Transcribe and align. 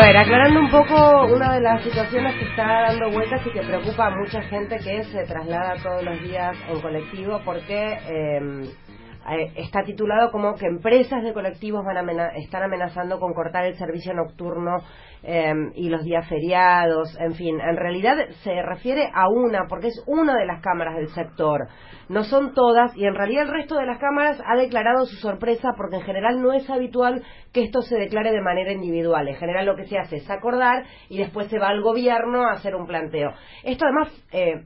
ver, 0.00 0.16
aclarando 0.16 0.60
un 0.60 0.70
poco 0.70 1.26
una 1.26 1.54
de 1.54 1.60
las 1.60 1.82
situaciones 1.82 2.34
que 2.36 2.44
está 2.44 2.82
dando 2.88 3.10
vueltas 3.10 3.40
y 3.46 3.50
que 3.50 3.62
preocupa 3.62 4.06
a 4.06 4.10
mucha 4.10 4.42
gente 4.42 4.78
que 4.78 5.04
se 5.04 5.24
traslada 5.24 5.76
todos 5.82 6.02
los 6.02 6.20
días 6.22 6.56
en 6.68 6.80
colectivo 6.80 7.40
porque 7.44 7.98
eh, 8.06 8.70
está 9.56 9.82
titulado 9.82 10.30
como 10.30 10.54
que 10.54 10.66
empresas 10.66 11.22
de 11.22 11.32
colectivos 11.32 11.84
van 11.84 11.96
a 11.96 12.28
están 12.36 12.62
amenazando 12.62 13.18
con 13.18 13.34
cortar 13.34 13.64
el 13.66 13.76
servicio 13.76 14.14
nocturno 14.14 14.78
em, 15.22 15.72
y 15.74 15.88
los 15.88 16.04
días 16.04 16.26
feriados, 16.28 17.16
en 17.20 17.34
fin, 17.34 17.60
en 17.60 17.76
realidad 17.76 18.16
se 18.42 18.62
refiere 18.62 19.10
a 19.12 19.28
una, 19.28 19.66
porque 19.68 19.88
es 19.88 20.02
una 20.06 20.36
de 20.36 20.46
las 20.46 20.62
cámaras 20.62 20.96
del 20.96 21.08
sector, 21.08 21.68
no 22.08 22.24
son 22.24 22.54
todas, 22.54 22.96
y 22.96 23.04
en 23.04 23.14
realidad 23.14 23.44
el 23.44 23.52
resto 23.52 23.76
de 23.76 23.86
las 23.86 23.98
cámaras 23.98 24.40
ha 24.46 24.56
declarado 24.56 25.04
su 25.06 25.16
sorpresa 25.16 25.74
porque 25.76 25.96
en 25.96 26.02
general 26.02 26.40
no 26.40 26.52
es 26.52 26.68
habitual 26.70 27.22
que 27.52 27.62
esto 27.64 27.82
se 27.82 27.96
declare 27.96 28.32
de 28.32 28.40
manera 28.40 28.72
individual, 28.72 29.28
en 29.28 29.36
general 29.36 29.66
lo 29.66 29.76
que 29.76 29.86
se 29.86 29.98
hace 29.98 30.16
es 30.16 30.30
acordar 30.30 30.84
y 31.08 31.18
después 31.18 31.48
se 31.48 31.58
va 31.58 31.68
al 31.68 31.82
gobierno 31.82 32.44
a 32.46 32.52
hacer 32.52 32.74
un 32.74 32.86
planteo. 32.86 33.32
Esto 33.64 33.84
además... 33.84 34.26
Eh, 34.32 34.62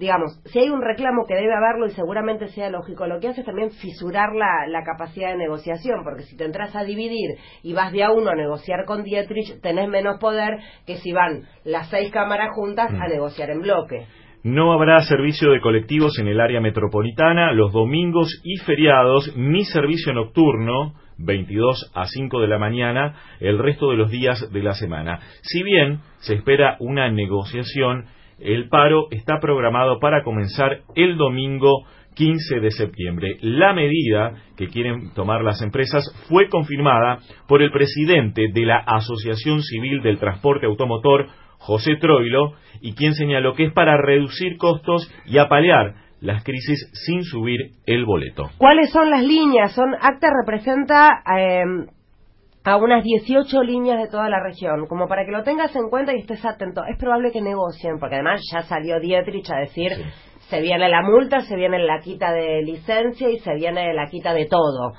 digamos, 0.00 0.40
si 0.46 0.58
hay 0.58 0.70
un 0.70 0.80
reclamo 0.80 1.26
que 1.28 1.34
debe 1.34 1.52
haberlo 1.54 1.86
y 1.86 1.90
seguramente 1.90 2.48
sea 2.48 2.70
lógico, 2.70 3.06
lo 3.06 3.20
que 3.20 3.28
hace 3.28 3.40
es 3.40 3.46
también 3.46 3.70
fisurar 3.70 4.30
la, 4.34 4.66
la, 4.66 4.82
capacidad 4.82 5.28
de 5.28 5.36
negociación, 5.36 6.02
porque 6.02 6.22
si 6.22 6.38
te 6.38 6.46
entras 6.46 6.74
a 6.74 6.84
dividir 6.84 7.36
y 7.62 7.74
vas 7.74 7.92
de 7.92 8.02
a 8.02 8.10
uno 8.10 8.30
a 8.30 8.34
negociar 8.34 8.86
con 8.86 9.04
Dietrich, 9.04 9.60
tenés 9.60 9.90
menos 9.90 10.18
poder 10.18 10.58
que 10.86 10.96
si 10.96 11.12
van 11.12 11.42
las 11.64 11.90
seis 11.90 12.10
cámaras 12.10 12.48
juntas 12.54 12.90
a 12.90 13.06
mm. 13.06 13.10
negociar 13.10 13.50
en 13.50 13.60
bloque. 13.60 14.06
No 14.42 14.72
habrá 14.72 15.00
servicio 15.00 15.50
de 15.50 15.60
colectivos 15.60 16.18
en 16.18 16.28
el 16.28 16.40
área 16.40 16.62
metropolitana 16.62 17.52
los 17.52 17.74
domingos 17.74 18.40
y 18.42 18.56
feriados, 18.56 19.36
ni 19.36 19.66
servicio 19.66 20.14
nocturno, 20.14 20.94
22 21.18 21.92
a 21.94 22.06
5 22.06 22.40
de 22.40 22.48
la 22.48 22.58
mañana, 22.58 23.16
el 23.40 23.58
resto 23.58 23.90
de 23.90 23.98
los 23.98 24.10
días 24.10 24.50
de 24.50 24.62
la 24.62 24.72
semana. 24.72 25.20
Si 25.42 25.62
bien 25.62 26.00
se 26.20 26.36
espera 26.36 26.78
una 26.80 27.10
negociación 27.10 28.06
el 28.40 28.68
paro 28.68 29.06
está 29.10 29.38
programado 29.40 29.98
para 30.00 30.22
comenzar 30.22 30.80
el 30.94 31.16
domingo 31.16 31.84
15 32.14 32.60
de 32.60 32.70
septiembre. 32.70 33.36
La 33.40 33.72
medida 33.72 34.34
que 34.56 34.68
quieren 34.68 35.12
tomar 35.14 35.42
las 35.42 35.62
empresas 35.62 36.04
fue 36.28 36.48
confirmada 36.48 37.18
por 37.46 37.62
el 37.62 37.70
presidente 37.70 38.48
de 38.52 38.66
la 38.66 38.78
Asociación 38.78 39.62
Civil 39.62 40.02
del 40.02 40.18
Transporte 40.18 40.66
Automotor, 40.66 41.28
José 41.58 41.96
Troilo, 41.96 42.54
y 42.80 42.94
quien 42.94 43.14
señaló 43.14 43.54
que 43.54 43.64
es 43.64 43.72
para 43.72 43.96
reducir 43.96 44.56
costos 44.56 45.10
y 45.26 45.38
apalear 45.38 45.94
las 46.20 46.44
crisis 46.44 46.90
sin 47.06 47.24
subir 47.24 47.58
el 47.86 48.04
boleto. 48.04 48.50
¿Cuáles 48.58 48.90
son 48.90 49.10
las 49.10 49.22
líneas? 49.22 49.72
Son 49.72 49.94
ACTA 49.94 50.28
representa 50.44 51.22
eh, 51.38 51.64
a 52.62 52.76
unas 52.76 53.02
18 53.02 53.62
líneas 53.62 53.98
de 53.98 54.08
toda 54.08 54.28
la 54.28 54.42
región, 54.42 54.86
como 54.86 55.08
para 55.08 55.24
que 55.24 55.32
lo 55.32 55.42
tengas 55.42 55.74
en 55.74 55.88
cuenta 55.88 56.12
y 56.14 56.20
estés 56.20 56.44
atento. 56.44 56.82
Es 56.84 56.98
probable 56.98 57.32
que 57.32 57.40
negocien, 57.40 57.98
porque 57.98 58.16
además 58.16 58.40
ya 58.52 58.62
salió 58.62 59.00
Dietrich 59.00 59.50
a 59.50 59.60
decir, 59.60 59.92
se 60.50 60.60
viene 60.60 60.88
la 60.88 61.00
multa, 61.00 61.40
se 61.40 61.56
viene 61.56 61.78
la 61.78 62.00
quita 62.00 62.32
de 62.32 62.60
licencia 62.62 63.30
y 63.30 63.38
se 63.38 63.54
viene 63.54 63.94
la 63.94 64.06
quita 64.06 64.34
de 64.34 64.46
todo. 64.46 64.92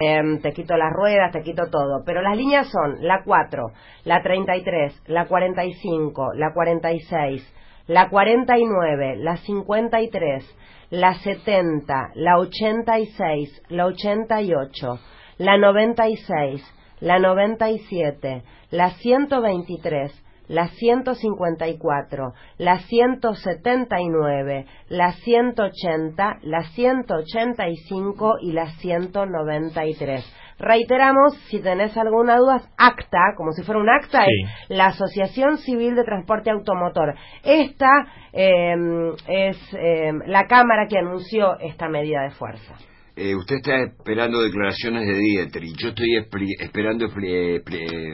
Em, 0.00 0.40
te 0.40 0.52
quito 0.52 0.76
las 0.76 0.92
ruedas, 0.92 1.30
te 1.32 1.42
quito 1.42 1.68
todo. 1.70 2.02
Pero 2.04 2.22
las 2.22 2.36
líneas 2.36 2.66
son 2.68 3.06
la 3.06 3.22
4, 3.22 3.62
la 4.04 4.22
33, 4.22 5.02
la 5.06 5.26
45, 5.26 6.32
la 6.34 6.52
46, 6.52 7.54
la 7.86 8.08
49, 8.08 9.16
la 9.18 9.36
53, 9.36 10.56
la 10.90 11.14
70, 11.14 11.94
la 12.14 12.38
86, 12.38 13.62
la 13.68 13.86
88, 13.86 14.98
la 15.38 15.58
96, 15.58 16.76
la 17.00 17.18
97, 17.18 18.42
la 18.70 18.90
123, 18.90 20.24
la 20.48 20.68
154, 20.68 22.32
la 22.58 22.78
179, 22.78 24.66
la 24.88 25.12
180, 25.12 26.38
la 26.42 26.62
185 26.62 28.36
y 28.40 28.52
la 28.52 28.66
193. 28.66 30.32
Reiteramos, 30.58 31.36
si 31.48 31.60
tenés 31.60 31.94
alguna 31.98 32.36
duda, 32.38 32.62
ACTA, 32.78 33.34
como 33.36 33.52
si 33.52 33.62
fuera 33.62 33.78
un 33.80 33.90
acta, 33.90 34.24
es 34.24 34.70
la 34.70 34.86
Asociación 34.86 35.58
Civil 35.58 35.94
de 35.94 36.04
Transporte 36.04 36.50
Automotor. 36.50 37.14
Esta 37.44 37.90
em, 38.32 39.12
es 39.28 39.58
em, 39.74 40.22
la 40.26 40.46
Cámara 40.46 40.86
que 40.88 40.96
anunció 40.96 41.58
esta 41.58 41.88
medida 41.90 42.22
de 42.22 42.30
fuerza. 42.30 42.74
Eh, 43.18 43.34
usted 43.34 43.56
está 43.56 43.82
esperando 43.82 44.42
declaraciones 44.42 45.06
de 45.06 45.18
Dietrich. 45.18 45.74
Yo 45.78 45.88
estoy 45.88 46.16
esperando 46.60 47.08